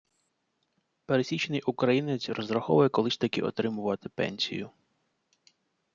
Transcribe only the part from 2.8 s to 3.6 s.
колись таки